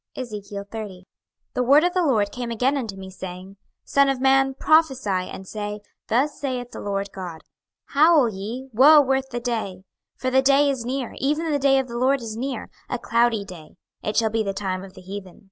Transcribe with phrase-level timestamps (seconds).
[0.17, 1.03] 26:030:001
[1.53, 5.09] The word of the LORD came again unto me, saying, 26:030:002 Son of man, prophesy
[5.31, 7.41] and say, Thus saith the Lord GOD;
[7.89, 9.83] Howl ye, Woe worth the day!
[10.19, 12.97] 26:030:003 For the day is near, even the day of the LORD is near, a
[12.97, 15.39] cloudy day; it shall be the time of the heathen.